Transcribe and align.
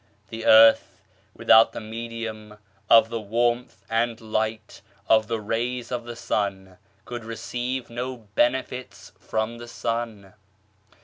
The 0.29 0.45
earth, 0.47 1.03
without 1.35 1.73
the 1.73 1.79
medium 1.79 2.57
of 2.89 3.09
the 3.09 3.19
warmth 3.21 3.85
and 3.87 4.19
light 4.19 4.81
of 5.07 5.27
the 5.27 5.39
rays 5.39 5.91
of 5.91 6.05
the 6.05 6.15
sun, 6.15 6.79
could 7.05 7.23
receive 7.23 7.91
no 7.91 8.17
benefits 8.33 9.11
from 9.19 9.59
the 9.59 9.67
sun. 9.67 10.33